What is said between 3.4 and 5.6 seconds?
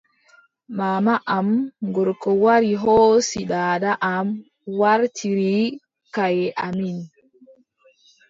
daada am waartiri